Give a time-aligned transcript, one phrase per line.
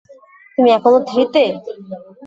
[0.57, 1.43] তুমি এখনও থ্রি তে?